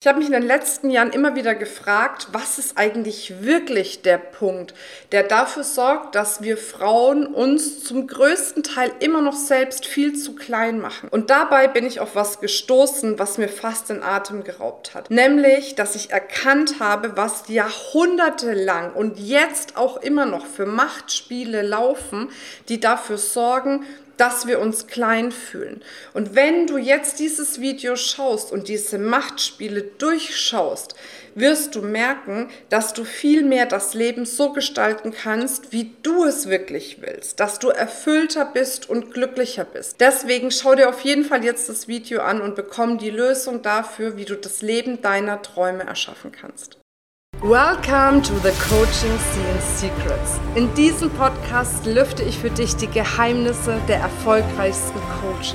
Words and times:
Ich 0.00 0.06
habe 0.06 0.20
mich 0.20 0.28
in 0.28 0.32
den 0.32 0.46
letzten 0.46 0.90
Jahren 0.90 1.10
immer 1.10 1.34
wieder 1.34 1.56
gefragt, 1.56 2.28
was 2.30 2.60
ist 2.60 2.78
eigentlich 2.78 3.42
wirklich 3.42 4.00
der 4.02 4.16
Punkt, 4.16 4.72
der 5.10 5.24
dafür 5.24 5.64
sorgt, 5.64 6.14
dass 6.14 6.40
wir 6.40 6.56
Frauen 6.56 7.26
uns 7.26 7.82
zum 7.82 8.06
größten 8.06 8.62
Teil 8.62 8.92
immer 9.00 9.22
noch 9.22 9.34
selbst 9.34 9.86
viel 9.86 10.14
zu 10.14 10.36
klein 10.36 10.78
machen. 10.78 11.08
Und 11.08 11.30
dabei 11.30 11.66
bin 11.66 11.84
ich 11.84 11.98
auf 11.98 12.14
was 12.14 12.38
gestoßen, 12.38 13.18
was 13.18 13.38
mir 13.38 13.48
fast 13.48 13.88
den 13.88 14.04
Atem 14.04 14.44
geraubt 14.44 14.94
hat. 14.94 15.10
Nämlich, 15.10 15.74
dass 15.74 15.96
ich 15.96 16.12
erkannt 16.12 16.76
habe, 16.78 17.16
was 17.16 17.48
jahrhundertelang 17.48 18.92
und 18.92 19.18
jetzt 19.18 19.76
auch 19.76 19.96
immer 19.96 20.26
noch 20.26 20.46
für 20.46 20.66
Machtspiele 20.66 21.62
laufen, 21.62 22.30
die 22.68 22.78
dafür 22.78 23.18
sorgen, 23.18 23.84
dass 24.18 24.46
wir 24.46 24.60
uns 24.60 24.86
klein 24.86 25.32
fühlen. 25.32 25.82
Und 26.12 26.34
wenn 26.34 26.66
du 26.66 26.76
jetzt 26.76 27.18
dieses 27.18 27.60
Video 27.60 27.96
schaust 27.96 28.52
und 28.52 28.68
diese 28.68 28.98
Machtspiele 28.98 29.82
durchschaust, 29.82 30.94
wirst 31.34 31.74
du 31.74 31.82
merken, 31.82 32.50
dass 32.68 32.92
du 32.92 33.04
viel 33.04 33.44
mehr 33.44 33.66
das 33.66 33.94
Leben 33.94 34.26
so 34.26 34.52
gestalten 34.52 35.12
kannst, 35.12 35.72
wie 35.72 35.92
du 36.02 36.24
es 36.24 36.48
wirklich 36.48 36.98
willst, 37.00 37.40
dass 37.40 37.58
du 37.58 37.68
erfüllter 37.68 38.44
bist 38.44 38.90
und 38.90 39.12
glücklicher 39.14 39.64
bist. 39.64 40.00
Deswegen 40.00 40.50
schau 40.50 40.74
dir 40.74 40.88
auf 40.88 41.00
jeden 41.02 41.24
Fall 41.24 41.44
jetzt 41.44 41.68
das 41.68 41.88
Video 41.88 42.20
an 42.20 42.40
und 42.40 42.56
bekomm 42.56 42.98
die 42.98 43.10
Lösung 43.10 43.62
dafür, 43.62 44.16
wie 44.16 44.24
du 44.24 44.36
das 44.36 44.62
Leben 44.62 45.00
deiner 45.00 45.40
Träume 45.42 45.84
erschaffen 45.84 46.32
kannst. 46.32 46.77
Welcome 47.42 48.20
to 48.22 48.34
the 48.40 48.50
Coaching 48.68 49.16
Scene 49.16 49.60
Secrets. 49.60 50.40
In 50.56 50.74
diesem 50.74 51.08
Podcast 51.08 51.86
lüfte 51.86 52.24
ich 52.24 52.36
für 52.36 52.50
dich 52.50 52.74
die 52.74 52.88
Geheimnisse 52.88 53.80
der 53.86 54.00
erfolgreichsten 54.00 54.98
Coaches, 55.22 55.54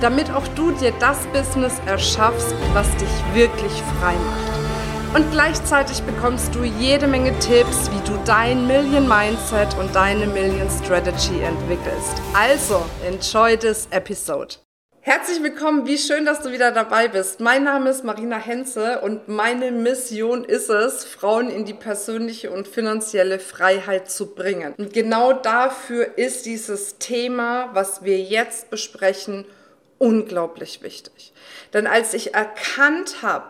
damit 0.00 0.30
auch 0.30 0.46
du 0.54 0.70
dir 0.70 0.92
das 1.00 1.26
Business 1.32 1.80
erschaffst, 1.86 2.54
was 2.72 2.88
dich 2.98 3.08
wirklich 3.34 3.72
frei 3.98 4.14
macht. 4.14 5.16
Und 5.16 5.32
gleichzeitig 5.32 6.04
bekommst 6.04 6.54
du 6.54 6.62
jede 6.62 7.08
Menge 7.08 7.36
Tipps, 7.40 7.90
wie 7.90 8.08
du 8.08 8.16
dein 8.24 8.68
Million 8.68 9.08
Mindset 9.08 9.76
und 9.76 9.92
deine 9.96 10.28
Million 10.28 10.68
Strategy 10.70 11.40
entwickelst. 11.40 12.22
Also, 12.32 12.86
enjoy 13.04 13.56
this 13.56 13.88
episode. 13.90 14.54
Herzlich 15.08 15.42
willkommen, 15.42 15.86
wie 15.86 15.96
schön, 15.96 16.26
dass 16.26 16.42
du 16.42 16.52
wieder 16.52 16.70
dabei 16.70 17.08
bist. 17.08 17.40
Mein 17.40 17.64
Name 17.64 17.88
ist 17.88 18.04
Marina 18.04 18.36
Henze 18.36 19.00
und 19.00 19.26
meine 19.26 19.72
Mission 19.72 20.44
ist 20.44 20.68
es, 20.68 21.02
Frauen 21.06 21.48
in 21.48 21.64
die 21.64 21.72
persönliche 21.72 22.50
und 22.50 22.68
finanzielle 22.68 23.38
Freiheit 23.38 24.10
zu 24.10 24.34
bringen. 24.34 24.74
Und 24.76 24.92
genau 24.92 25.32
dafür 25.32 26.18
ist 26.18 26.44
dieses 26.44 26.98
Thema, 26.98 27.70
was 27.72 28.04
wir 28.04 28.18
jetzt 28.18 28.68
besprechen, 28.68 29.46
unglaublich 29.96 30.82
wichtig. 30.82 31.32
Denn 31.72 31.86
als 31.86 32.12
ich 32.12 32.34
erkannt 32.34 33.22
habe, 33.22 33.48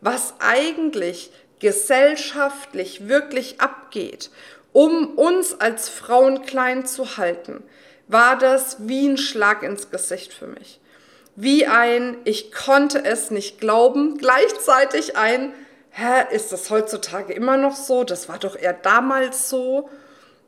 was 0.00 0.32
eigentlich 0.38 1.30
gesellschaftlich 1.58 3.08
wirklich 3.08 3.60
abgeht, 3.60 4.30
um 4.72 5.18
uns 5.18 5.60
als 5.60 5.90
Frauen 5.90 6.46
klein 6.46 6.86
zu 6.86 7.18
halten, 7.18 7.62
war 8.08 8.38
das 8.38 8.88
wie 8.88 9.06
ein 9.06 9.18
Schlag 9.18 9.62
ins 9.62 9.90
Gesicht 9.90 10.32
für 10.32 10.46
mich 10.46 10.80
wie 11.36 11.66
ein 11.66 12.16
Ich 12.24 12.52
konnte 12.52 13.04
es 13.04 13.30
nicht 13.30 13.60
glauben, 13.60 14.18
gleichzeitig 14.18 15.16
ein 15.16 15.52
Hä, 15.96 16.34
ist 16.34 16.50
das 16.50 16.70
heutzutage 16.70 17.32
immer 17.34 17.56
noch 17.56 17.76
so? 17.76 18.02
Das 18.02 18.28
war 18.28 18.38
doch 18.38 18.56
eher 18.56 18.72
damals 18.72 19.48
so. 19.48 19.88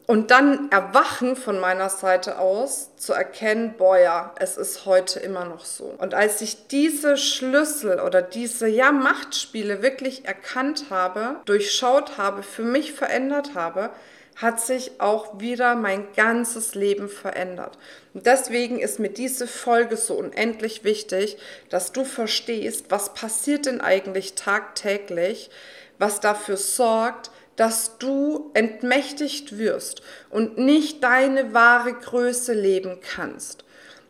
Und 0.06 0.30
dann 0.30 0.70
erwachen 0.70 1.34
von 1.34 1.58
meiner 1.58 1.88
Seite 1.88 2.38
aus 2.38 2.94
zu 2.96 3.12
erkennen, 3.12 3.74
boah 3.76 3.98
ja, 3.98 4.34
es 4.38 4.56
ist 4.56 4.86
heute 4.86 5.18
immer 5.18 5.44
noch 5.44 5.64
so. 5.64 5.96
Und 5.98 6.14
als 6.14 6.40
ich 6.42 6.68
diese 6.68 7.16
Schlüssel 7.16 7.98
oder 7.98 8.22
diese 8.22 8.68
ja 8.68 8.92
Machtspiele 8.92 9.82
wirklich 9.82 10.24
erkannt 10.24 10.86
habe, 10.90 11.40
durchschaut 11.44 12.18
habe, 12.18 12.44
für 12.44 12.62
mich 12.62 12.92
verändert 12.92 13.54
habe, 13.54 13.90
hat 14.36 14.60
sich 14.60 15.00
auch 15.00 15.40
wieder 15.40 15.74
mein 15.74 16.12
ganzes 16.14 16.74
Leben 16.74 17.08
verändert. 17.08 17.76
Und 18.14 18.26
deswegen 18.26 18.78
ist 18.78 19.00
mir 19.00 19.08
diese 19.08 19.48
Folge 19.48 19.97
so 19.97 20.14
unendlich 20.14 20.84
wichtig, 20.84 21.38
dass 21.70 21.91
du 21.91 22.04
verstehst, 22.04 22.86
was 22.91 23.14
passiert 23.14 23.66
denn 23.66 23.81
eigentlich 23.81 24.34
tagtäglich, 24.34 25.50
was 25.98 26.20
dafür 26.20 26.58
sorgt, 26.58 27.31
dass 27.56 27.99
du 27.99 28.50
entmächtigt 28.55 29.59
wirst 29.59 30.03
und 30.31 30.59
nicht 30.59 31.03
deine 31.03 31.55
wahre 31.55 31.94
Größe 31.94 32.53
leben 32.53 33.00
kannst. 33.00 33.65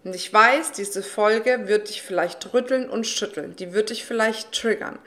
Und 0.04 0.14
ich 0.14 0.32
weiß, 0.32 0.72
diese 0.72 1.02
Folge 1.02 1.66
wird 1.66 1.88
dich 1.88 2.02
vielleicht 2.02 2.52
rütteln 2.52 2.88
und 2.88 3.06
schütteln, 3.06 3.56
die 3.56 3.72
wird 3.72 3.90
dich 3.90 4.04
vielleicht 4.04 4.52
triggern. 4.52 4.98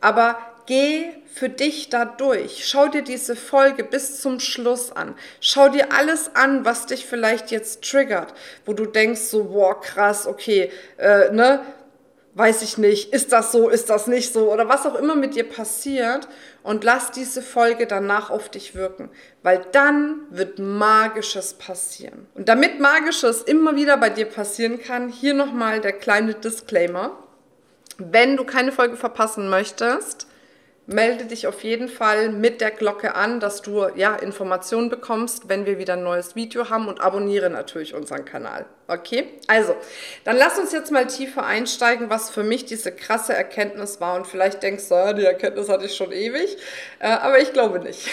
Aber 0.00 0.38
Geh 0.70 1.06
für 1.34 1.48
dich 1.48 1.88
da 1.88 2.04
durch. 2.04 2.68
Schau 2.68 2.86
dir 2.86 3.02
diese 3.02 3.34
Folge 3.34 3.82
bis 3.82 4.20
zum 4.20 4.38
Schluss 4.38 4.92
an. 4.92 5.16
Schau 5.40 5.68
dir 5.68 5.92
alles 5.92 6.36
an, 6.36 6.64
was 6.64 6.86
dich 6.86 7.06
vielleicht 7.06 7.50
jetzt 7.50 7.82
triggert, 7.82 8.34
wo 8.66 8.72
du 8.72 8.86
denkst 8.86 9.20
so, 9.22 9.46
boah, 9.46 9.80
krass, 9.80 10.28
okay, 10.28 10.70
äh, 10.96 11.32
ne, 11.32 11.58
weiß 12.40 12.62
ich 12.62 12.78
nicht, 12.78 13.12
ist 13.12 13.32
das 13.32 13.52
so, 13.52 13.68
ist 13.68 13.90
das 13.90 14.06
nicht 14.06 14.32
so 14.32 14.50
oder 14.50 14.66
was 14.66 14.86
auch 14.86 14.94
immer 14.94 15.14
mit 15.14 15.34
dir 15.34 15.44
passiert 15.44 16.26
und 16.62 16.84
lass 16.84 17.10
diese 17.10 17.42
Folge 17.42 17.86
danach 17.86 18.30
auf 18.30 18.48
dich 18.48 18.74
wirken, 18.74 19.10
weil 19.42 19.66
dann 19.72 20.22
wird 20.30 20.58
Magisches 20.58 21.52
passieren. 21.52 22.28
Und 22.34 22.48
damit 22.48 22.80
Magisches 22.80 23.42
immer 23.42 23.76
wieder 23.76 23.98
bei 23.98 24.08
dir 24.08 24.24
passieren 24.24 24.80
kann, 24.80 25.10
hier 25.10 25.34
nochmal 25.34 25.82
der 25.82 25.92
kleine 25.92 26.32
Disclaimer. 26.32 27.12
Wenn 27.98 28.38
du 28.38 28.44
keine 28.44 28.72
Folge 28.72 28.96
verpassen 28.96 29.50
möchtest, 29.50 30.26
melde 30.86 31.24
dich 31.24 31.46
auf 31.46 31.62
jeden 31.62 31.88
Fall 31.88 32.30
mit 32.30 32.60
der 32.60 32.70
Glocke 32.70 33.14
an, 33.14 33.38
dass 33.38 33.62
du 33.62 33.86
ja 33.94 34.16
Informationen 34.16 34.90
bekommst, 34.90 35.48
wenn 35.48 35.64
wir 35.64 35.78
wieder 35.78 35.92
ein 35.92 36.02
neues 36.02 36.34
Video 36.34 36.68
haben 36.68 36.88
und 36.88 37.00
abonniere 37.00 37.48
natürlich 37.48 37.94
unseren 37.94 38.24
Kanal. 38.24 38.66
Okay? 38.88 39.28
Also, 39.46 39.76
dann 40.24 40.36
lass 40.36 40.58
uns 40.58 40.72
jetzt 40.72 40.90
mal 40.90 41.06
tiefer 41.06 41.44
einsteigen, 41.44 42.10
was 42.10 42.30
für 42.30 42.42
mich 42.42 42.64
diese 42.64 42.90
krasse 42.92 43.34
Erkenntnis 43.34 44.00
war 44.00 44.16
und 44.16 44.26
vielleicht 44.26 44.62
denkst 44.62 44.88
du, 44.88 44.94
ja, 44.94 45.12
die 45.12 45.24
Erkenntnis 45.24 45.68
hatte 45.68 45.84
ich 45.84 45.94
schon 45.94 46.12
ewig, 46.12 46.56
äh, 46.98 47.08
aber 47.08 47.38
ich 47.38 47.52
glaube 47.52 47.78
nicht. 47.78 48.08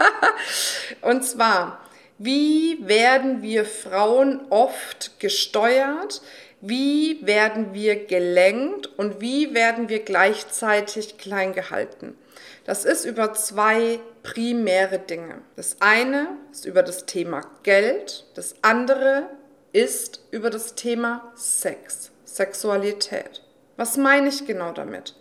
und 1.00 1.24
zwar, 1.24 1.80
wie 2.18 2.78
werden 2.86 3.42
wir 3.42 3.64
Frauen 3.64 4.42
oft 4.50 5.18
gesteuert? 5.18 6.22
Wie 6.60 7.24
werden 7.26 7.72
wir 7.72 8.04
gelenkt 8.06 8.86
und 8.98 9.20
wie 9.20 9.54
werden 9.54 9.88
wir 9.88 10.00
gleichzeitig 10.00 11.16
klein 11.16 11.52
gehalten. 11.52 12.16
Das 12.64 12.84
ist 12.84 13.04
über 13.04 13.32
zwei 13.32 13.98
primäre 14.22 14.98
Dinge. 14.98 15.40
Das 15.56 15.76
eine 15.80 16.28
ist 16.52 16.66
über 16.66 16.82
das 16.82 17.06
Thema 17.06 17.42
Geld, 17.62 18.26
das 18.34 18.54
andere 18.62 19.28
ist 19.72 20.20
über 20.30 20.50
das 20.50 20.74
Thema 20.74 21.32
Sex, 21.34 22.10
Sexualität. 22.24 23.42
Was 23.76 23.96
meine 23.96 24.28
ich 24.28 24.46
genau 24.46 24.72
damit? 24.72 25.14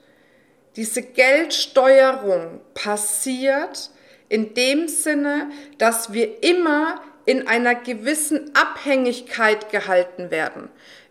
Diese 0.76 1.02
Geldsteuerung 1.02 2.62
passiert 2.74 3.92
in 4.28 4.54
dem 4.54 4.88
Sinne, 4.88 5.50
dass 5.78 6.14
wir 6.14 6.44
immer 6.44 7.02
in 7.26 7.48
einer 7.48 7.76
gewissen 7.76 8.52
Abhängigkeit 8.56 9.72
gehalten 9.72 10.32
werden 10.32 10.70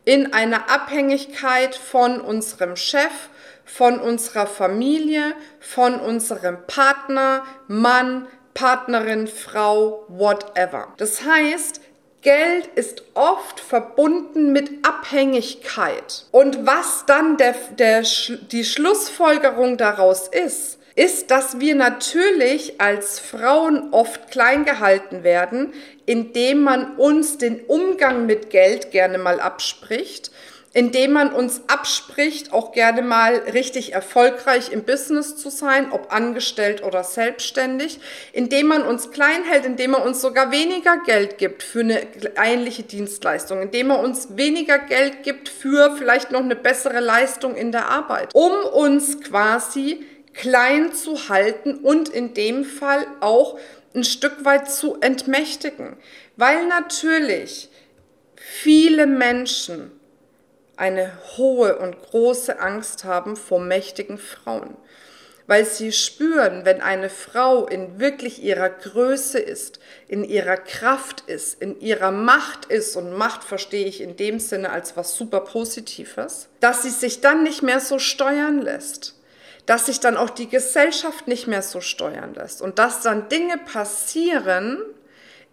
in 0.09 0.33
einer 0.33 0.71
Abhängigkeit 0.71 1.75
von 1.75 2.23
unserem 2.23 2.77
Chef, 2.77 3.29
von 3.67 4.01
unserer 4.01 4.47
Familie, 4.47 5.35
von 5.61 6.01
unserem 6.01 6.57
Partner, 6.67 7.45
Mann, 7.67 8.27
Partnerin, 8.55 9.27
Frau, 9.27 10.07
whatever. 10.09 10.95
Das 10.97 11.27
heißt, 11.27 11.83
Geld 12.23 12.69
ist 12.69 13.03
oft 13.13 13.61
verbunden 13.61 14.51
mit 14.51 14.83
Abhängigkeit. 14.83 16.25
Und 16.31 16.65
was 16.65 17.05
dann 17.05 17.37
der, 17.37 17.55
der, 17.79 18.03
die 18.51 18.65
Schlussfolgerung 18.65 19.77
daraus 19.77 20.27
ist, 20.27 20.78
ist, 20.99 21.31
dass 21.31 21.61
wir 21.61 21.77
natürlich 21.77 22.81
als 22.81 23.21
Frauen 23.21 23.93
oft 23.93 24.33
klein 24.33 24.65
gehalten 24.65 25.23
werden, 25.23 25.73
indem 26.07 26.63
man 26.63 26.97
uns 26.97 27.39
den 27.39 27.61
Umgang 27.61 28.27
mit 28.27 28.51
Geld 28.51 28.91
gerne 28.91 29.17
mal 29.19 29.39
abspricht, 29.39 30.33
indem 30.73 31.13
man 31.13 31.33
uns 31.33 31.63
abspricht, 31.69 32.53
auch 32.53 32.73
gerne 32.73 33.03
mal 33.03 33.37
richtig 33.37 33.93
erfolgreich 33.93 34.73
im 34.73 34.83
Business 34.83 35.37
zu 35.37 35.51
sein, 35.51 35.93
ob 35.93 36.13
angestellt 36.13 36.83
oder 36.83 37.05
selbstständig, 37.05 38.01
indem 38.33 38.67
man 38.67 38.83
uns 38.83 39.13
klein 39.13 39.45
hält, 39.45 39.67
indem 39.67 39.93
man 39.93 40.03
uns 40.03 40.21
sogar 40.21 40.51
weniger 40.51 40.97
Geld 41.07 41.39
gibt 41.39 41.63
für 41.63 41.81
eine 41.81 42.03
ähnliche 42.45 42.83
Dienstleistung, 42.83 43.63
indem 43.63 43.87
man 43.87 44.05
uns 44.05 44.37
weniger 44.37 44.79
Geld 44.79 45.23
gibt 45.23 45.49
für 45.49 45.97
vielleicht 45.97 46.33
noch 46.33 46.43
eine 46.43 46.57
bessere 46.57 47.01
Leistung 47.01 47.55
in 47.55 47.71
der 47.71 47.87
Arbeit, 47.89 48.35
um 48.35 48.53
uns 48.73 49.21
quasi 49.21 50.05
klein 50.39 50.93
zu 50.93 51.29
halten 51.29 51.75
und 51.75 52.09
in 52.09 52.33
dem 52.33 52.65
Fall 52.65 53.07
auch 53.21 53.59
ein 53.95 54.05
Stück 54.05 54.45
weit 54.45 54.71
zu 54.71 55.01
entmächtigen. 55.01 55.97
Weil 56.37 56.67
natürlich 56.67 57.69
viele 58.37 59.07
Menschen 59.07 59.91
eine 60.77 61.13
hohe 61.37 61.77
und 61.79 62.01
große 62.01 62.61
Angst 62.61 63.05
haben 63.05 63.37
vor 63.37 63.61
mächtigen 63.61 64.19
Frauen 64.19 64.77
weil 65.49 65.65
sie 65.65 65.93
spüren, 65.93 66.67
wenn 66.67 66.83
eine 66.83 67.09
Frau 67.09 67.67
in 67.67 67.99
wirklich 67.99 68.43
ihrer 68.43 68.69
Größe 68.69 69.39
ist, 69.39 69.81
in 70.07 70.23
ihrer 70.23 70.59
Kraft 70.59 71.23
ist, 71.23 71.61
in 71.63 71.81
ihrer 71.81 72.13
Macht 72.13 72.67
ist, 72.67 72.97
und 72.97 73.15
Macht 73.15 73.45
verstehe 73.45 73.87
ich 73.87 74.03
in 74.03 74.17
dem 74.17 74.41
Sinne 74.41 74.71
als 74.71 74.95
was 74.99 75.17
super 75.17 75.41
Positives, 75.41 76.49
dass 76.61 76.83
sie 76.83 76.91
sich 76.91 77.23
dann 77.23 77.45
nicht 77.45 77.63
mehr 77.63 77.81
so 77.81 77.99
steuern 77.99 78.61
lässt 78.61 79.18
dass 79.69 79.85
sich 79.85 80.01
dann 80.01 80.17
auch 80.17 80.31
die 80.31 80.49
Gesellschaft 80.49 81.29
nicht 81.29 81.47
mehr 81.47 81.61
so 81.61 81.83
steuern 81.83 82.33
lässt 82.33 82.63
und 82.63 82.79
dass 82.79 83.03
dann 83.03 83.29
Dinge 83.29 83.59
passieren 83.59 84.83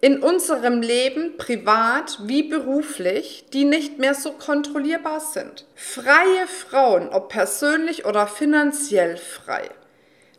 in 0.00 0.22
unserem 0.22 0.80
Leben, 0.80 1.36
privat 1.36 2.18
wie 2.22 2.42
beruflich, 2.44 3.44
die 3.52 3.64
nicht 3.64 3.98
mehr 3.98 4.14
so 4.14 4.32
kontrollierbar 4.32 5.20
sind. 5.20 5.66
Freie 5.74 6.46
Frauen, 6.46 7.10
ob 7.10 7.28
persönlich 7.28 8.06
oder 8.06 8.26
finanziell 8.26 9.18
frei, 9.18 9.68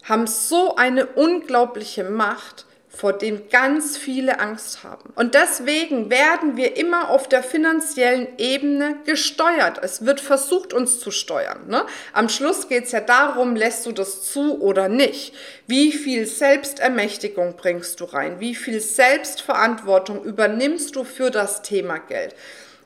haben 0.03 0.25
so 0.25 0.75
eine 0.75 1.05
unglaubliche 1.05 2.03
Macht, 2.03 2.65
vor 2.97 3.13
dem 3.13 3.47
ganz 3.49 3.95
viele 3.95 4.39
Angst 4.39 4.83
haben. 4.83 5.13
Und 5.13 5.35
deswegen 5.35 6.09
werden 6.09 6.57
wir 6.57 6.77
immer 6.77 7.11
auf 7.11 7.29
der 7.29 7.43
finanziellen 7.43 8.27
Ebene 8.39 8.95
gesteuert. 9.05 9.77
Es 9.83 10.03
wird 10.03 10.19
versucht, 10.19 10.73
uns 10.73 10.99
zu 10.99 11.11
steuern. 11.11 11.67
Ne? 11.67 11.85
Am 12.11 12.27
Schluss 12.27 12.67
geht 12.67 12.85
es 12.85 12.93
ja 12.93 13.01
darum, 13.01 13.55
lässt 13.55 13.85
du 13.85 13.91
das 13.91 14.23
zu 14.23 14.59
oder 14.59 14.89
nicht? 14.89 15.35
Wie 15.67 15.91
viel 15.91 16.25
Selbstermächtigung 16.25 17.55
bringst 17.55 17.99
du 17.99 18.05
rein? 18.05 18.39
Wie 18.39 18.55
viel 18.55 18.81
Selbstverantwortung 18.81 20.23
übernimmst 20.23 20.95
du 20.95 21.03
für 21.03 21.29
das 21.29 21.61
Thema 21.61 21.99
Geld? 21.99 22.33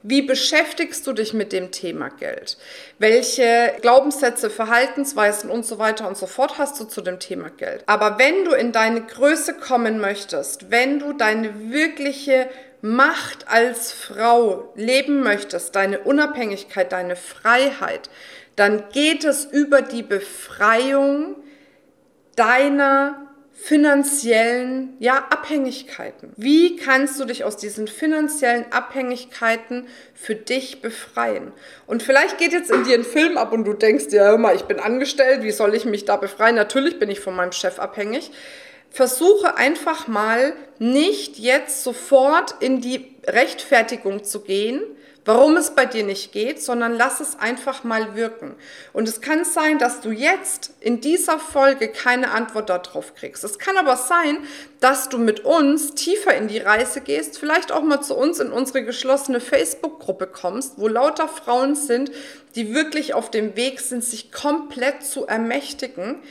Wie 0.03 0.23
beschäftigst 0.23 1.05
du 1.05 1.13
dich 1.13 1.33
mit 1.33 1.53
dem 1.53 1.71
Thema 1.71 2.09
Geld? 2.09 2.57
Welche 2.97 3.73
Glaubenssätze, 3.81 4.49
Verhaltensweisen 4.49 5.49
und 5.49 5.65
so 5.65 5.77
weiter 5.77 6.07
und 6.07 6.17
so 6.17 6.25
fort 6.25 6.57
hast 6.57 6.79
du 6.79 6.85
zu 6.85 7.01
dem 7.01 7.19
Thema 7.19 7.49
Geld? 7.49 7.83
Aber 7.85 8.17
wenn 8.17 8.45
du 8.45 8.51
in 8.51 8.71
deine 8.71 9.01
Größe 9.01 9.53
kommen 9.53 9.99
möchtest, 9.99 10.71
wenn 10.71 10.99
du 10.99 11.13
deine 11.13 11.71
wirkliche 11.71 12.49
Macht 12.81 13.47
als 13.47 13.91
Frau 13.91 14.73
leben 14.75 15.21
möchtest, 15.21 15.75
deine 15.75 15.99
Unabhängigkeit, 15.99 16.91
deine 16.91 17.15
Freiheit, 17.15 18.09
dann 18.55 18.83
geht 18.91 19.23
es 19.23 19.45
über 19.45 19.83
die 19.83 20.03
Befreiung 20.03 21.35
deiner 22.35 23.30
finanziellen 23.63 24.95
ja, 24.97 25.27
Abhängigkeiten. 25.29 26.33
Wie 26.35 26.77
kannst 26.77 27.19
du 27.19 27.25
dich 27.25 27.43
aus 27.43 27.57
diesen 27.57 27.87
finanziellen 27.87 28.65
Abhängigkeiten 28.71 29.87
für 30.15 30.33
dich 30.33 30.81
befreien? 30.81 31.51
Und 31.85 32.01
vielleicht 32.01 32.39
geht 32.39 32.53
jetzt 32.53 32.71
in 32.71 32.85
dir 32.85 32.95
ein 32.95 33.03
Film 33.03 33.37
ab 33.37 33.53
und 33.53 33.65
du 33.65 33.73
denkst 33.73 34.07
dir, 34.07 34.23
hör 34.23 34.39
mal, 34.39 34.55
ich 34.55 34.63
bin 34.63 34.79
angestellt, 34.79 35.43
wie 35.43 35.51
soll 35.51 35.75
ich 35.75 35.85
mich 35.85 36.05
da 36.05 36.17
befreien? 36.17 36.55
Natürlich 36.55 36.97
bin 36.97 37.11
ich 37.11 37.19
von 37.19 37.35
meinem 37.35 37.51
Chef 37.51 37.77
abhängig. 37.77 38.31
Versuche 38.89 39.55
einfach 39.57 40.07
mal 40.07 40.53
nicht 40.79 41.37
jetzt 41.37 41.83
sofort 41.83 42.55
in 42.61 42.81
die 42.81 43.15
Rechtfertigung 43.27 44.23
zu 44.23 44.41
gehen, 44.41 44.81
warum 45.25 45.55
es 45.57 45.71
bei 45.71 45.85
dir 45.85 46.03
nicht 46.03 46.31
geht, 46.31 46.61
sondern 46.61 46.95
lass 46.95 47.19
es 47.19 47.37
einfach 47.39 47.83
mal 47.83 48.15
wirken. 48.15 48.55
Und 48.93 49.07
es 49.07 49.21
kann 49.21 49.45
sein, 49.45 49.77
dass 49.77 50.01
du 50.01 50.11
jetzt 50.11 50.73
in 50.79 51.01
dieser 51.01 51.39
Folge 51.39 51.89
keine 51.89 52.31
Antwort 52.31 52.69
darauf 52.69 53.13
kriegst. 53.15 53.43
Es 53.43 53.59
kann 53.59 53.77
aber 53.77 53.97
sein, 53.97 54.37
dass 54.79 55.09
du 55.09 55.17
mit 55.17 55.41
uns 55.41 55.93
tiefer 55.93 56.35
in 56.35 56.47
die 56.47 56.59
Reise 56.59 57.01
gehst, 57.01 57.37
vielleicht 57.37 57.71
auch 57.71 57.83
mal 57.83 58.01
zu 58.01 58.15
uns 58.15 58.39
in 58.39 58.51
unsere 58.51 58.83
geschlossene 58.83 59.39
Facebook-Gruppe 59.39 60.27
kommst, 60.27 60.73
wo 60.77 60.87
lauter 60.87 61.27
Frauen 61.27 61.75
sind, 61.75 62.11
die 62.55 62.73
wirklich 62.73 63.13
auf 63.13 63.29
dem 63.29 63.55
Weg 63.55 63.79
sind, 63.79 64.03
sich 64.03 64.31
komplett 64.31 65.03
zu 65.03 65.27
ermächtigen 65.27 66.21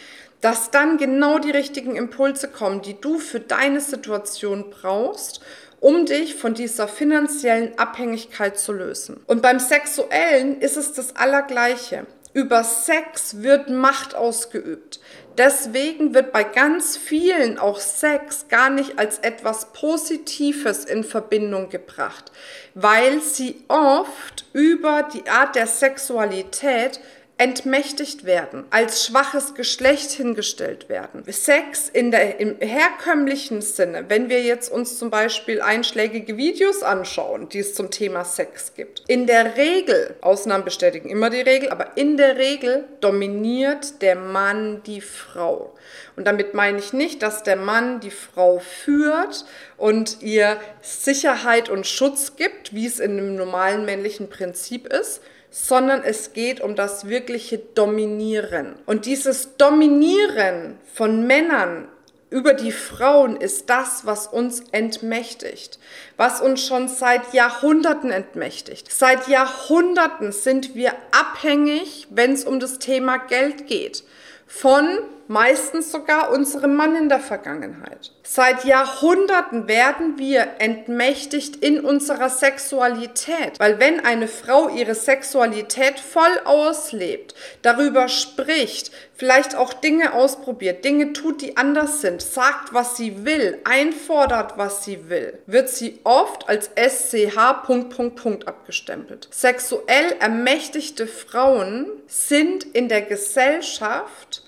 dass 0.41 0.71
dann 0.71 0.97
genau 0.97 1.39
die 1.39 1.51
richtigen 1.51 1.97
Impulse 1.97 2.49
kommen, 2.49 2.81
die 2.83 2.99
du 2.99 3.19
für 3.19 3.41
deine 3.41 3.81
Situation 3.81 4.71
brauchst 4.71 5.43
um 5.81 6.07
dich 6.07 6.35
von 6.37 6.55
dieser 6.55 6.87
finanziellen 6.87 7.79
Abhängigkeit 7.79 8.59
zu 8.59 8.73
lösen. 8.73 9.21
Und 9.27 9.43
beim 9.43 9.59
Sexuellen 9.59 10.61
ist 10.61 10.77
es 10.77 10.93
das 10.93 11.17
Allergleiche. 11.17 12.07
Über 12.33 12.63
Sex 12.63 13.43
wird 13.43 13.71
Macht 13.71 14.15
ausgeübt. 14.15 15.01
Deswegen 15.37 16.15
wird 16.15 16.33
bei 16.33 16.45
ganz 16.45 16.97
vielen 16.97 17.59
auch 17.59 17.81
Sex 17.81 18.47
gar 18.49 18.71
nicht 18.71 18.99
als 18.99 19.19
etwas 19.19 19.73
Positives 19.73 20.85
in 20.85 21.03
Verbindung 21.03 21.71
gebracht, 21.71 22.31
weil 22.75 23.21
sie 23.21 23.65
oft 23.67 24.45
über 24.53 25.09
die 25.13 25.29
Art 25.29 25.57
der 25.57 25.67
Sexualität 25.67 27.01
entmächtigt 27.41 28.27
werden, 28.27 28.67
als 28.69 29.07
schwaches 29.07 29.55
Geschlecht 29.55 30.11
hingestellt 30.11 30.91
werden. 30.91 31.25
Sex 31.33 31.89
in 31.89 32.11
der, 32.11 32.39
im 32.39 32.59
herkömmlichen 32.59 33.63
Sinne, 33.63 34.05
wenn 34.09 34.29
wir 34.29 34.43
jetzt 34.43 34.71
uns 34.71 34.99
zum 34.99 35.09
Beispiel 35.09 35.63
einschlägige 35.63 36.37
Videos 36.37 36.83
anschauen, 36.83 37.49
die 37.49 37.61
es 37.61 37.73
zum 37.73 37.91
Thema 37.91 38.27
Sex 38.27 38.75
gibt. 38.75 39.05
In 39.07 39.27
der 39.27 39.57
Regel, 39.57 40.17
Ausnahmen 40.21 40.67
bestätigen 40.67 41.09
immer 41.09 41.31
die 41.31 41.41
Regel, 41.41 41.71
aber 41.71 41.97
in 41.97 42.19
der 42.19 42.37
Regel 42.37 42.85
dominiert 43.01 44.03
der 44.03 44.17
Mann 44.17 44.83
die 44.85 45.01
Frau. 45.01 45.75
Und 46.17 46.27
damit 46.27 46.53
meine 46.53 46.79
ich 46.79 46.93
nicht, 46.93 47.23
dass 47.23 47.43
der 47.43 47.57
Mann 47.57 48.01
die 48.01 48.11
Frau 48.11 48.59
führt 48.59 49.47
und 49.79 50.21
ihr 50.21 50.59
Sicherheit 50.83 51.71
und 51.71 51.87
Schutz 51.87 52.37
gibt, 52.37 52.75
wie 52.75 52.85
es 52.85 53.01
in 53.01 53.13
einem 53.13 53.37
normalen 53.37 53.87
männlichen 53.87 54.29
Prinzip 54.29 54.87
ist, 54.87 55.23
sondern 55.51 56.03
es 56.03 56.33
geht 56.33 56.61
um 56.61 56.77
das 56.77 57.09
wirkliche 57.09 57.59
Dominieren. 57.59 58.77
Und 58.87 59.07
dieses 59.07 59.57
Dominieren 59.57 60.79
von 60.95 61.27
Männern 61.27 61.89
über 62.31 62.55
die 62.55 62.71
Frauen 62.71 63.37
ist 63.37 63.69
das, 63.69 64.07
was 64.07 64.29
uns 64.29 64.63
entmächtigt, 64.71 65.81
was 66.17 66.41
uns 66.41 66.65
schon 66.65 66.87
seit 66.87 67.35
Jahrhunderten 67.35 68.13
entmächtigt. 68.13 68.91
Seit 68.91 69.27
Jahrhunderten 69.27 70.31
sind 70.31 70.77
wir 70.77 70.93
abhängig, 71.11 72.07
wenn 72.11 72.33
es 72.33 72.45
um 72.45 72.61
das 72.61 72.79
Thema 72.79 73.19
Geld 73.19 73.67
geht, 73.67 74.05
von 74.51 74.99
meistens 75.31 75.93
sogar 75.93 76.33
unserem 76.33 76.75
Mann 76.75 76.97
in 76.97 77.09
der 77.09 77.21
Vergangenheit. 77.21 78.11
Seit 78.25 78.65
Jahrhunderten 78.65 79.69
werden 79.69 80.19
wir 80.19 80.57
entmächtigt 80.59 81.55
in 81.55 81.85
unserer 81.85 82.29
Sexualität, 82.29 83.61
weil 83.61 83.79
wenn 83.79 84.05
eine 84.05 84.27
Frau 84.27 84.69
ihre 84.69 84.97
Sexualität 84.97 86.01
voll 86.01 86.41
auslebt, 86.45 87.37
darüber 87.63 88.09
spricht, 88.09 88.91
vielleicht 89.15 89.55
auch 89.55 89.73
Dinge 89.73 90.15
ausprobiert, 90.15 90.85
Dinge 90.85 91.13
tut, 91.13 91.43
die 91.43 91.57
anders 91.57 92.01
sind, 92.01 92.21
sagt, 92.21 92.75
was 92.75 92.97
sie 92.97 93.25
will, 93.25 93.61
einfordert, 93.63 94.59
was 94.59 94.85
sie 94.85 95.09
will, 95.09 95.39
wird 95.47 95.69
sie 95.69 96.01
oft 96.03 96.49
als 96.49 96.71
SCH 96.75 97.63
Punkt, 97.65 97.95
Punkt, 97.95 98.17
Punkt 98.17 98.49
abgestempelt. 98.49 99.29
Sexuell 99.31 100.17
ermächtigte 100.19 101.07
Frauen 101.07 101.87
sind 102.09 102.65
in 102.65 102.89
der 102.89 103.03
Gesellschaft 103.03 104.40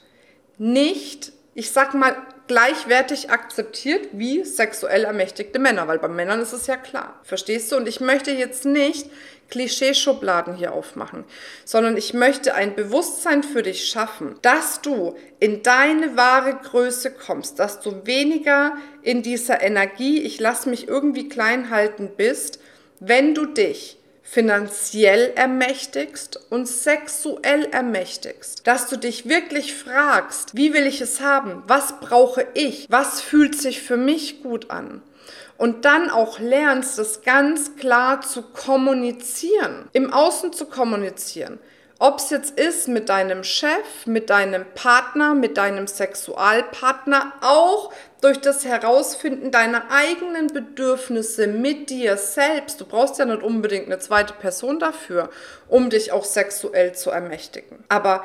nicht, 0.63 1.33
ich 1.55 1.73
sag 1.73 1.93
mal, 1.93 2.15
gleichwertig 2.47 3.31
akzeptiert 3.31 4.09
wie 4.13 4.45
sexuell 4.45 5.05
ermächtigte 5.05 5.59
Männer, 5.59 5.89
weil 5.89 5.99
bei 5.99 6.09
Männern 6.09 6.41
ist 6.41 6.53
es 6.53 6.69
ja 6.69 6.77
klar. 6.77 7.19
Verstehst 7.25 7.73
du? 7.73 7.77
Und 7.77 7.89
ich 7.89 8.01
möchte 8.01 8.31
jetzt 8.31 8.65
nicht 8.65 9.11
Klischeeschubladen 9.51 10.55
hier 10.55 10.73
aufmachen, 10.73 11.25
sondern 11.65 11.97
ich 11.97 12.15
möchte 12.15 12.55
ein 12.55 12.77
Bewusstsein 12.77 13.43
für 13.43 13.63
dich 13.63 13.89
schaffen, 13.89 14.37
dass 14.43 14.81
du 14.81 15.17
in 15.41 15.63
deine 15.63 16.17
wahre 16.17 16.55
Größe 16.55 17.11
kommst, 17.11 17.59
dass 17.59 17.81
du 17.81 18.07
weniger 18.07 18.77
in 19.03 19.23
dieser 19.23 19.63
Energie, 19.63 20.23
ich 20.23 20.39
lasse 20.39 20.71
mich 20.71 20.87
irgendwie 20.87 21.29
klein 21.29 21.71
halten 21.71 22.13
bist, 22.17 22.61
wenn 23.01 23.35
du 23.35 23.47
dich 23.47 23.99
finanziell 24.23 25.33
ermächtigst 25.35 26.41
und 26.51 26.67
sexuell 26.67 27.65
ermächtigst. 27.67 28.67
Dass 28.67 28.89
du 28.89 28.97
dich 28.97 29.29
wirklich 29.29 29.75
fragst, 29.75 30.57
wie 30.57 30.73
will 30.73 30.87
ich 30.87 31.01
es 31.01 31.21
haben? 31.21 31.63
Was 31.67 32.01
brauche 32.01 32.47
ich? 32.55 32.87
Was 32.89 33.21
fühlt 33.21 33.61
sich 33.61 33.83
für 33.83 33.97
mich 33.97 34.43
gut 34.43 34.71
an? 34.71 35.03
und 35.63 35.85
dann 35.85 36.11
auch 36.11 36.41
lernst, 36.41 36.99
das 36.99 37.23
ganz 37.23 37.77
klar 37.77 38.21
zu 38.21 38.43
kommunizieren, 38.43 39.89
im 39.93 40.13
Außen 40.13 40.53
zu 40.53 40.67
kommunizieren. 40.67 41.61
Ob 42.03 42.19
es 42.19 42.31
jetzt 42.31 42.59
ist 42.59 42.89
mit 42.89 43.09
deinem 43.09 43.45
Chef, 43.45 44.07
mit 44.07 44.29
deinem 44.29 44.65
Partner, 44.75 45.37
mit 45.37 45.57
deinem 45.57 45.87
Sexualpartner, 45.87 47.33
auch 47.43 47.93
durch 48.21 48.41
das 48.41 48.65
Herausfinden 48.65 49.53
deiner 49.53 49.85
eigenen 49.89 50.49
Bedürfnisse 50.49 51.47
mit 51.47 51.91
dir 51.91 52.17
selbst. 52.17 52.81
Du 52.81 52.87
brauchst 52.87 53.21
ja 53.21 53.25
nicht 53.25 53.45
unbedingt 53.45 53.87
eine 53.87 54.01
zweite 54.01 54.33
Person 54.33 54.81
dafür, 54.81 55.31
um 55.69 55.91
dich 55.91 56.11
auch 56.11 56.25
sexuell 56.25 56.93
zu 56.93 57.11
ermächtigen. 57.11 57.85
Aber 57.89 58.25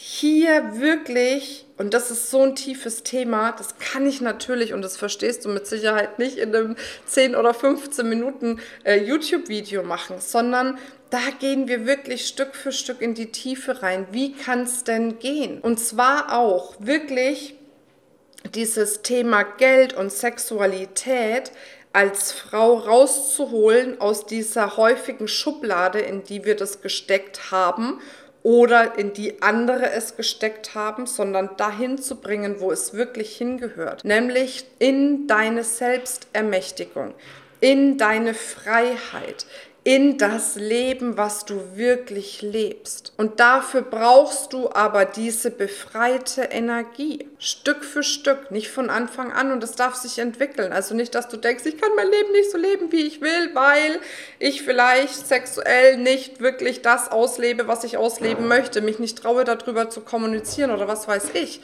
hier 0.00 0.78
wirklich, 0.80 1.66
und 1.76 1.92
das 1.92 2.12
ist 2.12 2.30
so 2.30 2.42
ein 2.42 2.54
tiefes 2.54 3.02
Thema, 3.02 3.50
das 3.50 3.78
kann 3.80 4.06
ich 4.06 4.20
natürlich, 4.20 4.72
und 4.72 4.82
das 4.82 4.96
verstehst 4.96 5.44
du 5.44 5.48
mit 5.48 5.66
Sicherheit 5.66 6.20
nicht 6.20 6.38
in 6.38 6.54
einem 6.54 6.76
10 7.06 7.34
oder 7.34 7.52
15 7.52 8.08
Minuten 8.08 8.60
äh, 8.84 9.02
YouTube-Video 9.02 9.82
machen, 9.82 10.20
sondern 10.20 10.78
da 11.10 11.18
gehen 11.40 11.66
wir 11.66 11.84
wirklich 11.84 12.28
Stück 12.28 12.54
für 12.54 12.70
Stück 12.70 13.02
in 13.02 13.14
die 13.14 13.32
Tiefe 13.32 13.82
rein. 13.82 14.06
Wie 14.12 14.34
kann 14.34 14.62
es 14.62 14.84
denn 14.84 15.18
gehen? 15.18 15.60
Und 15.60 15.80
zwar 15.80 16.32
auch 16.32 16.76
wirklich 16.78 17.56
dieses 18.54 19.02
Thema 19.02 19.42
Geld 19.42 19.94
und 19.94 20.12
Sexualität 20.12 21.50
als 21.92 22.30
Frau 22.30 22.74
rauszuholen 22.74 24.00
aus 24.00 24.26
dieser 24.26 24.76
häufigen 24.76 25.26
Schublade, 25.26 25.98
in 25.98 26.22
die 26.22 26.44
wir 26.44 26.54
das 26.54 26.82
gesteckt 26.82 27.50
haben 27.50 27.98
oder 28.42 28.98
in 28.98 29.12
die 29.12 29.42
andere 29.42 29.90
es 29.90 30.16
gesteckt 30.16 30.74
haben, 30.74 31.06
sondern 31.06 31.50
dahin 31.56 31.98
zu 31.98 32.16
bringen, 32.16 32.60
wo 32.60 32.70
es 32.70 32.94
wirklich 32.94 33.36
hingehört, 33.36 34.04
nämlich 34.04 34.64
in 34.78 35.26
deine 35.26 35.64
Selbstermächtigung, 35.64 37.14
in 37.60 37.98
deine 37.98 38.34
Freiheit, 38.34 39.46
in 39.88 40.18
das 40.18 40.54
Leben, 40.56 41.16
was 41.16 41.46
du 41.46 41.62
wirklich 41.76 42.42
lebst. 42.42 43.14
Und 43.16 43.40
dafür 43.40 43.80
brauchst 43.80 44.52
du 44.52 44.70
aber 44.70 45.06
diese 45.06 45.50
befreite 45.50 46.42
Energie. 46.42 47.26
Stück 47.38 47.82
für 47.86 48.02
Stück, 48.02 48.50
nicht 48.50 48.68
von 48.68 48.90
Anfang 48.90 49.32
an. 49.32 49.50
Und 49.50 49.62
das 49.62 49.76
darf 49.76 49.94
sich 49.94 50.18
entwickeln. 50.18 50.74
Also 50.74 50.94
nicht, 50.94 51.14
dass 51.14 51.28
du 51.28 51.38
denkst, 51.38 51.64
ich 51.64 51.80
kann 51.80 51.88
mein 51.96 52.10
Leben 52.10 52.32
nicht 52.32 52.50
so 52.50 52.58
leben, 52.58 52.92
wie 52.92 53.06
ich 53.06 53.22
will, 53.22 53.54
weil 53.54 53.98
ich 54.38 54.60
vielleicht 54.60 55.26
sexuell 55.26 55.96
nicht 55.96 56.42
wirklich 56.42 56.82
das 56.82 57.10
auslebe, 57.10 57.66
was 57.66 57.82
ich 57.82 57.96
ausleben 57.96 58.46
möchte, 58.46 58.82
mich 58.82 58.98
nicht 58.98 59.16
traue, 59.16 59.44
darüber 59.44 59.88
zu 59.88 60.02
kommunizieren 60.02 60.70
oder 60.70 60.86
was 60.86 61.08
weiß 61.08 61.30
ich 61.32 61.62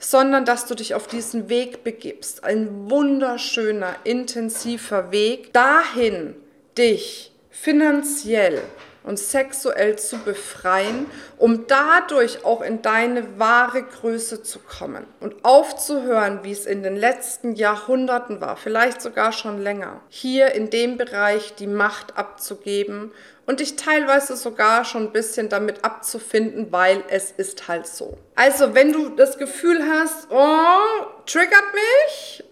sondern 0.00 0.44
dass 0.44 0.66
du 0.66 0.74
dich 0.74 0.94
auf 0.94 1.06
diesen 1.06 1.48
Weg 1.48 1.82
begibst. 1.82 2.44
Ein 2.44 2.90
wunderschöner, 2.90 3.96
intensiver 4.04 5.12
Weg 5.12 5.54
dahin, 5.54 6.34
dich 6.76 7.33
finanziell 7.54 8.60
und 9.04 9.18
sexuell 9.18 9.96
zu 9.96 10.18
befreien, 10.18 11.06
um 11.38 11.66
dadurch 11.66 12.44
auch 12.44 12.62
in 12.62 12.82
deine 12.82 13.38
wahre 13.38 13.82
Größe 13.82 14.42
zu 14.42 14.58
kommen 14.58 15.06
und 15.20 15.44
aufzuhören, 15.44 16.40
wie 16.42 16.52
es 16.52 16.66
in 16.66 16.82
den 16.82 16.96
letzten 16.96 17.54
Jahrhunderten 17.54 18.40
war, 18.40 18.56
vielleicht 18.56 19.00
sogar 19.00 19.32
schon 19.32 19.62
länger, 19.62 20.00
hier 20.08 20.52
in 20.52 20.70
dem 20.70 20.96
Bereich 20.96 21.54
die 21.54 21.66
Macht 21.66 22.16
abzugeben 22.16 23.12
und 23.46 23.60
dich 23.60 23.76
teilweise 23.76 24.36
sogar 24.36 24.84
schon 24.84 25.04
ein 25.04 25.12
bisschen 25.12 25.50
damit 25.50 25.84
abzufinden, 25.84 26.72
weil 26.72 27.04
es 27.08 27.30
ist 27.30 27.68
halt 27.68 27.86
so. 27.86 28.16
Also, 28.34 28.74
wenn 28.74 28.92
du 28.92 29.10
das 29.10 29.38
Gefühl 29.38 29.82
hast, 29.86 30.28
oh, 30.30 31.06
triggert 31.26 31.74
mich, 31.74 32.42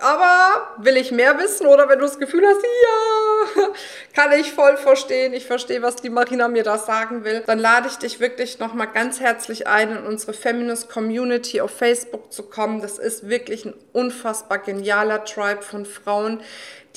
aber 0.00 0.74
will 0.78 0.96
ich 0.96 1.10
mehr 1.10 1.38
wissen 1.38 1.66
oder 1.66 1.88
wenn 1.88 1.98
du 1.98 2.04
das 2.04 2.18
Gefühl 2.18 2.44
hast, 2.46 2.62
ja, 2.62 3.68
kann 4.14 4.38
ich 4.38 4.52
voll 4.52 4.76
verstehen, 4.76 5.32
ich 5.32 5.46
verstehe, 5.46 5.82
was 5.82 5.96
die 5.96 6.10
Marina 6.10 6.48
mir 6.48 6.62
da 6.62 6.78
sagen 6.78 7.24
will, 7.24 7.42
dann 7.46 7.58
lade 7.58 7.88
ich 7.88 7.96
dich 7.96 8.20
wirklich 8.20 8.58
nochmal 8.58 8.88
ganz 8.88 9.20
herzlich 9.20 9.66
ein, 9.66 9.90
in 9.90 10.06
unsere 10.06 10.32
Feminist 10.32 10.88
Community 10.88 11.60
auf 11.60 11.70
Facebook 11.70 12.32
zu 12.32 12.44
kommen. 12.44 12.80
Das 12.80 12.98
ist 12.98 13.28
wirklich 13.28 13.64
ein 13.64 13.74
unfassbar 13.92 14.58
genialer 14.58 15.24
Tribe 15.24 15.62
von 15.62 15.84
Frauen, 15.84 16.40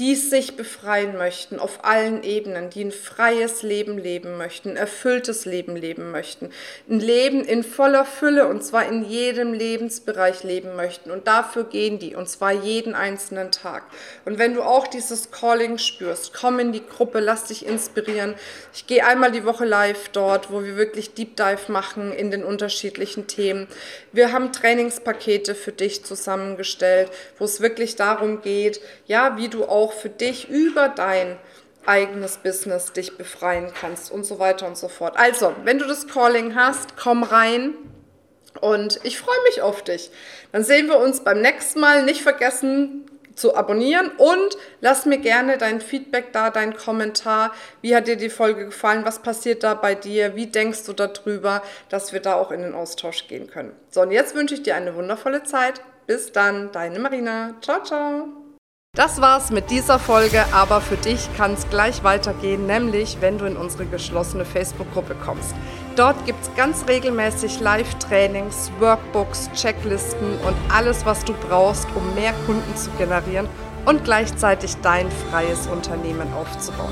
die 0.02 0.16
sich 0.16 0.56
befreien 0.56 1.16
möchten 1.16 1.60
auf 1.60 1.86
allen 1.86 2.24
Ebenen, 2.24 2.72
die 2.72 2.86
ein 2.86 2.92
freies 2.92 3.62
Leben 3.62 4.00
leben 4.00 4.36
möchten, 4.36 4.72
ein 4.72 4.76
erfülltes 4.76 5.46
Leben 5.46 5.76
leben 5.76 6.10
möchten, 6.10 6.50
ein 6.90 7.00
Leben 7.00 7.46
in 7.46 7.64
voller 7.64 8.04
Fülle 8.04 8.48
und 8.48 8.64
zwar 8.64 8.88
in 8.88 9.06
jedem 9.06 9.54
Lebensbereich 9.54 10.42
leben 10.44 10.76
möchten. 10.76 11.12
Und 11.12 11.28
dafür 11.28 11.66
gehen 11.66 12.00
die 12.00 12.16
und 12.16 12.28
zwar 12.28 12.52
jeden 12.52 12.96
einzelnen 12.96 13.52
Tag. 13.52 13.84
Und 14.26 14.40
wenn 14.40 14.56
du 14.56 14.64
auch 14.64 14.88
dieses 14.88 15.30
Calling 15.30 15.78
spürst, 15.78 16.34
komm 16.34 16.58
in 16.58 16.72
die 16.72 16.84
Gruppe, 16.84 17.20
lass 17.20 17.44
dich 17.44 17.68
inspirieren. 17.68 18.34
Ich 18.74 18.88
gehe 18.88 19.06
einmal 19.06 19.32
die 19.32 19.46
Woche 19.46 19.66
live 19.66 20.10
dort, 20.10 20.52
wo 20.52 20.64
wir 20.64 20.78
wirklich 20.78 21.14
Deep 21.14 21.36
Dive 21.36 21.72
machen 21.72 22.12
in 22.12 22.32
den 22.32 22.44
unterschiedlichen 22.44 23.28
Themen. 23.28 23.68
Wir 24.12 24.32
haben 24.32 24.52
Trainingspakete 24.52 25.54
für 25.54 25.74
dich 25.74 26.04
zusammengestellt, 26.04 27.12
wo 27.38 27.46
es 27.46 27.62
wirklich 27.62 27.98
darum 27.98 28.42
geht, 28.42 28.82
ja, 29.06 29.38
wie 29.38 29.48
du 29.48 29.66
auch 29.66 29.91
auch 29.92 29.94
für 29.94 30.10
dich 30.10 30.50
über 30.50 30.90
dein 30.90 31.38
eigenes 31.86 32.38
Business 32.38 32.94
dich 32.94 33.18
befreien 33.18 33.72
kannst 33.80 34.12
und 34.12 34.24
so 34.24 34.40
weiter 34.40 34.68
und 34.68 34.78
so 34.78 34.88
fort. 34.88 35.18
Also, 35.18 35.56
wenn 35.64 35.80
du 35.80 35.86
das 35.86 36.08
Calling 36.08 36.56
hast, 36.56 36.96
komm 36.96 37.24
rein 37.24 37.74
und 38.60 39.00
ich 39.04 39.18
freue 39.20 39.42
mich 39.46 39.62
auf 39.62 39.84
dich. 39.84 40.12
Dann 40.52 40.64
sehen 40.64 40.88
wir 40.88 41.00
uns 41.00 41.22
beim 41.22 41.42
nächsten 41.42 41.80
Mal. 41.80 42.04
Nicht 42.04 42.22
vergessen 42.22 43.06
zu 43.36 43.56
abonnieren 43.56 44.12
und 44.18 44.58
lass 44.82 45.06
mir 45.06 45.18
gerne 45.18 45.58
dein 45.58 45.82
Feedback 45.82 46.34
da, 46.34 46.52
dein 46.52 46.76
Kommentar. 46.76 47.52
Wie 47.82 47.96
hat 47.96 48.08
dir 48.08 48.18
die 48.18 48.30
Folge 48.30 48.66
gefallen? 48.66 49.06
Was 49.06 49.20
passiert 49.20 49.64
da 49.64 49.74
bei 49.74 49.96
dir? 49.96 50.36
Wie 50.36 50.48
denkst 50.48 50.84
du 50.86 50.94
darüber, 50.94 51.64
dass 51.90 52.14
wir 52.14 52.20
da 52.20 52.36
auch 52.36 52.52
in 52.52 52.62
den 52.62 52.76
Austausch 52.76 53.28
gehen 53.28 53.50
können? 53.50 53.72
So, 53.90 54.02
und 54.02 54.12
jetzt 54.12 54.36
wünsche 54.36 54.54
ich 54.54 54.64
dir 54.64 54.76
eine 54.76 54.96
wundervolle 54.96 55.44
Zeit. 55.44 55.82
Bis 56.06 56.32
dann, 56.32 56.72
deine 56.72 57.00
Marina. 57.00 57.56
Ciao, 57.62 57.82
ciao. 57.84 58.41
Das 58.94 59.22
war's 59.22 59.52
mit 59.52 59.72
dieser 59.72 60.00
Folge, 60.00 60.44
aber 60.52 60.82
für 60.82 60.98
dich 60.98 61.30
kann 61.38 61.54
es 61.54 61.70
gleich 61.70 62.04
weitergehen, 62.04 62.66
nämlich 62.66 63.22
wenn 63.22 63.38
du 63.38 63.46
in 63.46 63.56
unsere 63.56 63.86
geschlossene 63.86 64.44
Facebook-Gruppe 64.44 65.16
kommst. 65.16 65.56
Dort 65.96 66.26
gibt 66.26 66.42
es 66.42 66.54
ganz 66.56 66.86
regelmäßig 66.90 67.62
Live-Trainings, 67.62 68.70
Workbooks, 68.82 69.50
Checklisten 69.54 70.38
und 70.46 70.58
alles, 70.70 71.06
was 71.06 71.24
du 71.24 71.32
brauchst, 71.32 71.88
um 71.96 72.16
mehr 72.16 72.34
Kunden 72.46 72.76
zu 72.76 72.90
generieren 72.98 73.48
und 73.86 74.04
gleichzeitig 74.04 74.76
dein 74.82 75.10
freies 75.10 75.68
Unternehmen 75.68 76.28
aufzubauen. 76.34 76.92